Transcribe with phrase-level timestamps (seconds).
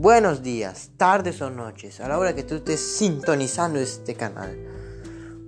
[0.00, 4.56] buenos días, tardes o noches, a la hora que tú estés sintonizando este canal.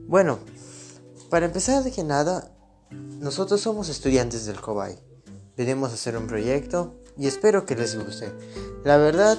[0.06, 0.40] Bueno,
[1.30, 2.52] para empezar de que nada,
[2.90, 4.98] nosotros somos estudiantes del COBAI.
[5.56, 8.30] Venimos a hacer un proyecto y espero que les guste.
[8.84, 9.38] La verdad,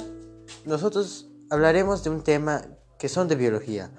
[0.66, 2.64] nosotros hablaremos de un tema
[2.98, 3.92] que son de biología.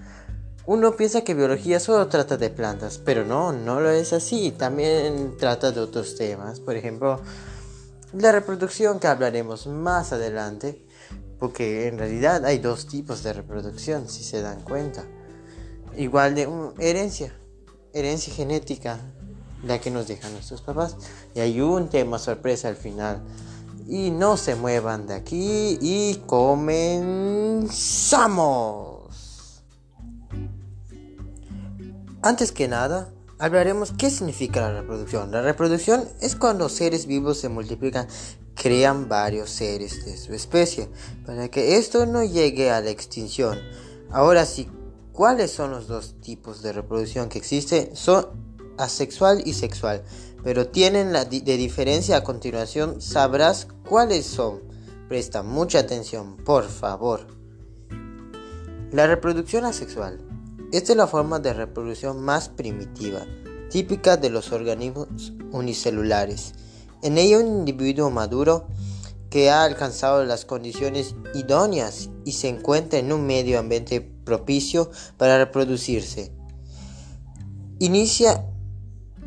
[0.67, 4.51] Uno piensa que biología solo trata de plantas, pero no, no lo es así.
[4.51, 6.59] También trata de otros temas.
[6.59, 7.21] Por ejemplo,
[8.15, 10.84] la reproducción que hablaremos más adelante,
[11.45, 15.05] porque en realidad hay dos tipos de reproducción, si se dan cuenta.
[15.95, 16.49] Igual de
[16.79, 17.35] herencia,
[17.93, 18.99] herencia genética,
[19.63, 20.97] la que nos dejan nuestros papás.
[21.35, 23.23] Y hay un tema sorpresa al final.
[23.87, 27.75] Y no se muevan de aquí y comenzamos.
[32.23, 35.31] Antes que nada, hablaremos qué significa la reproducción.
[35.31, 38.09] La reproducción es cuando seres vivos se multiplican,
[38.55, 40.89] crean varios seres de su especie,
[41.27, 43.59] para que esto no llegue a la extinción.
[44.11, 44.69] Ahora sí,
[45.13, 47.95] ¿cuáles son los dos tipos de reproducción que existen?
[47.97, 48.27] Son
[48.79, 50.03] asexual y sexual,
[50.43, 54.63] pero tienen la de diferencia a continuación, sabrás cuáles son.
[55.09, 57.27] Presta mucha atención, por favor.
[58.93, 60.21] La reproducción asexual
[60.75, 63.25] esta es la forma de reproducción más primitiva,
[63.71, 66.53] típica de los organismos unicelulares.
[67.05, 68.67] En ella un individuo maduro
[69.29, 75.37] que ha alcanzado las condiciones idóneas y se encuentra en un medio ambiente propicio para
[75.37, 76.33] reproducirse.
[77.79, 78.47] Inicia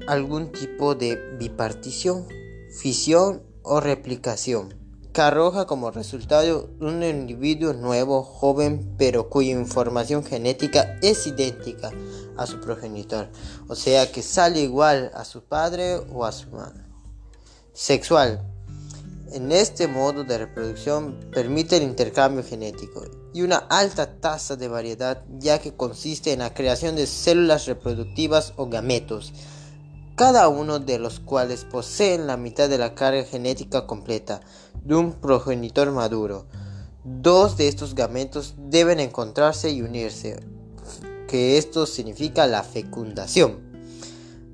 [0.07, 2.25] algún tipo de bipartición,
[2.71, 4.73] fisión o replicación
[5.13, 11.91] que arroja como resultado un individuo nuevo, joven, pero cuya información genética es idéntica
[12.37, 13.29] a su progenitor,
[13.67, 16.86] o sea que sale igual a su padre o a su madre.
[17.79, 18.41] Sexual.
[19.33, 23.03] En este modo de reproducción permite el intercambio genético
[23.35, 28.53] y una alta tasa de variedad ya que consiste en la creación de células reproductivas
[28.55, 29.31] o gametos
[30.15, 34.41] cada uno de los cuales poseen la mitad de la carga genética completa
[34.83, 36.47] de un progenitor maduro.
[37.03, 40.39] Dos de estos gametos deben encontrarse y unirse,
[41.27, 43.66] que esto significa la fecundación,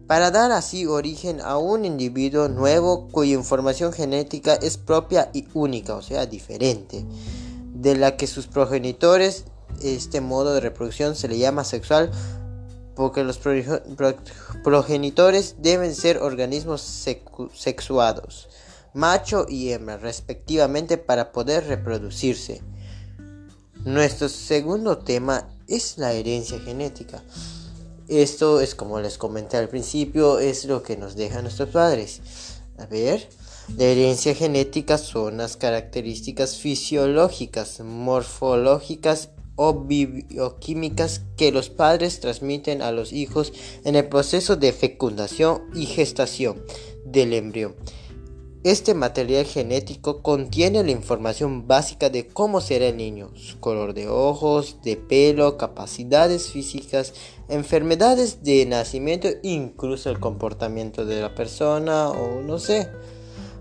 [0.07, 5.95] para dar así origen a un individuo nuevo cuya información genética es propia y única,
[5.95, 7.05] o sea, diferente,
[7.73, 9.45] de la que sus progenitores.
[9.81, 12.11] Este modo de reproducción se le llama sexual
[12.95, 13.39] porque los
[14.63, 16.81] progenitores deben ser organismos
[17.53, 18.49] sexuados,
[18.93, 22.61] macho y hembra respectivamente para poder reproducirse.
[23.83, 27.23] Nuestro segundo tema es la herencia genética.
[28.07, 32.21] Esto es como les comenté al principio, es lo que nos dejan nuestros padres.
[32.77, 33.29] A ver,
[33.77, 42.91] la herencia genética son las características fisiológicas, morfológicas o bioquímicas que los padres transmiten a
[42.91, 43.53] los hijos
[43.85, 46.63] en el proceso de fecundación y gestación
[47.05, 47.75] del embrión.
[48.63, 54.07] Este material genético contiene la información básica de cómo será el niño, su color de
[54.07, 57.13] ojos, de pelo, capacidades físicas,
[57.49, 62.87] enfermedades de nacimiento, incluso el comportamiento de la persona o no sé.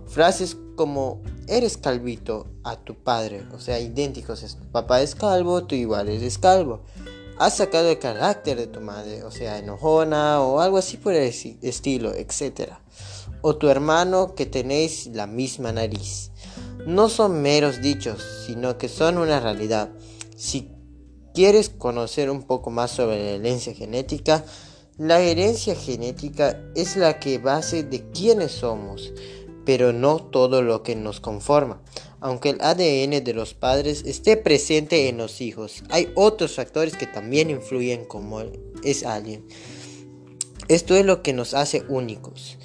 [0.07, 4.41] Frases como eres calvito a tu padre, o sea, idénticos.
[4.57, 6.83] Tu papá es calvo, tú igual eres calvo.
[7.39, 11.25] Has sacado el carácter de tu madre, o sea, enojona o algo así por el
[11.61, 12.75] estilo, etc.
[13.43, 16.31] O tu hermano que tenéis la misma nariz.
[16.87, 19.91] No son meros dichos, sino que son una realidad.
[20.37, 20.71] Si
[21.35, 24.45] quieres conocer un poco más sobre la herencia genética,
[24.97, 29.13] la herencia genética es la que base de quiénes somos
[29.65, 31.81] pero no todo lo que nos conforma.
[32.21, 37.07] Aunque el ADN de los padres esté presente en los hijos, hay otros factores que
[37.07, 38.43] también influyen como
[38.85, 39.45] es alguien.
[40.69, 42.59] Esto es lo que nos hace únicos.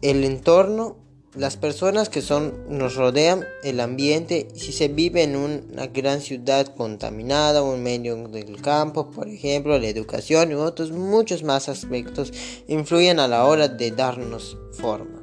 [0.00, 0.96] El entorno,
[1.34, 6.72] las personas que son, nos rodean, el ambiente, si se vive en una gran ciudad
[6.76, 12.32] contaminada, un medio del campo, por ejemplo, la educación y otros muchos más aspectos
[12.68, 15.20] influyen a la hora de darnos forma.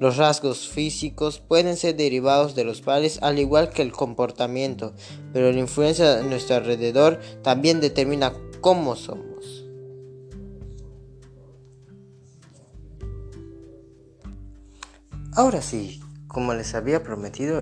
[0.00, 4.94] Los rasgos físicos pueden ser derivados de los padres al igual que el comportamiento,
[5.34, 8.32] pero la influencia de nuestro alrededor también determina
[8.62, 9.27] cómo somos.
[15.38, 17.60] Ahora sí, como les había prometido,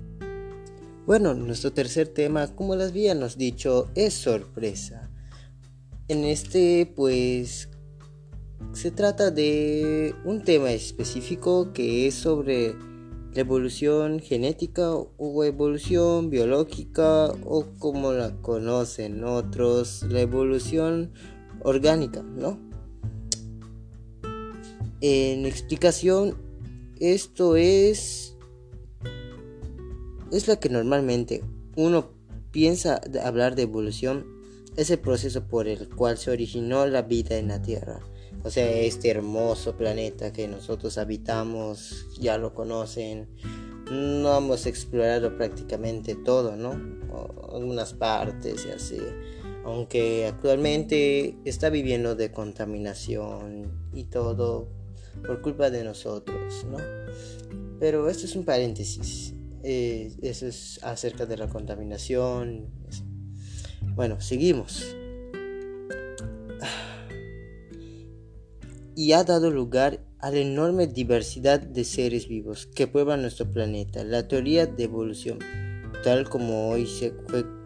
[1.05, 5.11] bueno, nuestro tercer tema, como les habíamos dicho, es sorpresa.
[6.07, 7.69] En este, pues,
[8.73, 12.73] se trata de un tema específico que es sobre
[13.35, 21.11] la evolución genética o evolución biológica o como la conocen otros, la evolución
[21.61, 22.57] orgánica, ¿no?
[24.99, 26.46] En explicación,
[26.99, 28.37] esto es
[30.31, 31.43] es la que normalmente
[31.75, 32.09] uno
[32.51, 34.25] piensa hablar de evolución,
[34.75, 37.99] es el proceso por el cual se originó la vida en la Tierra.
[38.43, 43.27] O sea, este hermoso planeta que nosotros habitamos, ya lo conocen.
[43.91, 46.71] No hemos explorado prácticamente todo, ¿no?
[47.51, 48.99] algunas partes y así.
[49.65, 54.69] Aunque actualmente está viviendo de contaminación y todo
[55.25, 56.77] por culpa de nosotros, ¿no?
[57.79, 59.33] Pero esto es un paréntesis.
[59.63, 62.67] Eh, eso es acerca de la contaminación.
[63.95, 64.95] Bueno, seguimos.
[68.97, 74.03] y ha dado lugar a la enorme diversidad de seres vivos que pueblan nuestro planeta.
[74.03, 75.37] La teoría de evolución,
[76.03, 77.13] tal como hoy se,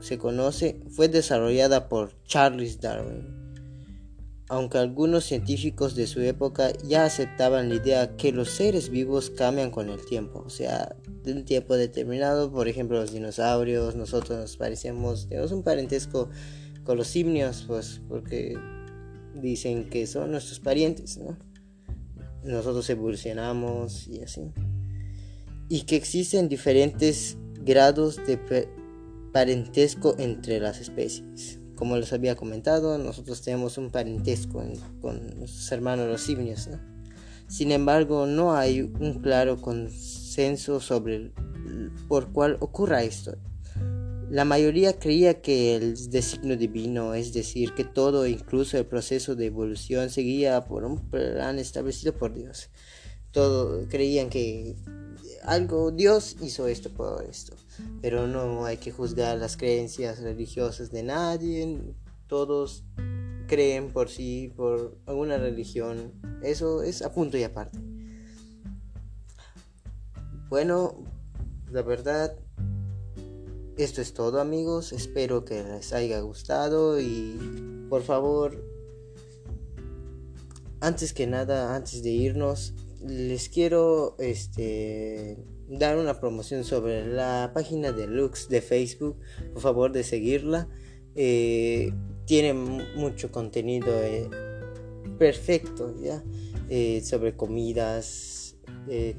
[0.01, 3.40] se conoce, fue desarrollada por Charles Darwin.
[4.51, 9.71] Aunque algunos científicos de su época ya aceptaban la idea que los seres vivos cambian
[9.71, 10.93] con el tiempo, o sea,
[11.23, 16.29] de un tiempo determinado, por ejemplo los dinosaurios, nosotros nos parecemos, tenemos un parentesco
[16.83, 18.57] con los simios, pues porque
[19.35, 21.37] dicen que son nuestros parientes, ¿no?
[22.43, 24.51] Nosotros evolucionamos y así.
[25.69, 28.67] Y que existen diferentes grados de
[29.31, 31.60] parentesco entre las especies.
[31.81, 34.63] Como les había comentado, nosotros tenemos un parentesco
[35.01, 36.79] con nuestros hermanos los simios, ¿no?
[37.47, 41.31] Sin embargo, no hay un claro consenso sobre
[42.07, 43.35] por cuál ocurra esto.
[44.29, 49.47] La mayoría creía que el designio divino, es decir, que todo, incluso el proceso de
[49.47, 52.69] evolución, seguía por un plan establecido por Dios.
[53.31, 54.75] Todos creían que
[55.43, 57.55] algo Dios hizo esto por esto,
[58.01, 61.79] pero no hay que juzgar las creencias religiosas de nadie.
[62.27, 62.83] Todos
[63.47, 66.13] creen por sí, por alguna religión.
[66.43, 67.77] Eso es a punto y aparte.
[70.49, 70.95] Bueno,
[71.71, 72.35] la verdad
[73.77, 78.63] esto es todo amigos, espero que les haya gustado y por favor,
[80.81, 82.73] antes que nada, antes de irnos,
[83.07, 85.37] les quiero este,
[85.67, 89.17] dar una promoción sobre la página de Lux de Facebook,
[89.53, 90.67] por favor de seguirla.
[91.15, 91.91] Eh,
[92.25, 94.29] tiene mucho contenido eh,
[95.17, 96.23] perfecto ya
[96.69, 98.55] eh, sobre comidas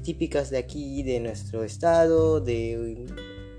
[0.01, 3.05] típicas de aquí de nuestro estado de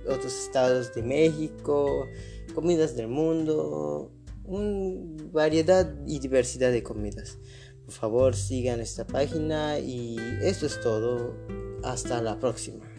[0.06, 2.06] otros estados de México,
[2.54, 4.12] comidas del mundo,
[4.44, 5.00] una
[5.32, 7.38] variedad y diversidad de comidas.
[7.84, 11.36] Por favor sigan esta página y esto es todo.
[11.82, 12.93] Hasta la próxima.